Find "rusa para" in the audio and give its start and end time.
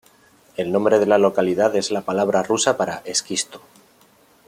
2.41-3.03